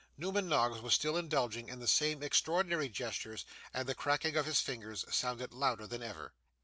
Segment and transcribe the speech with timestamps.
[0.17, 4.59] Newman Noggs was still indulging in the same extraordinary gestures, and the cracking of his
[4.59, 6.33] fingers sounded louder that ever.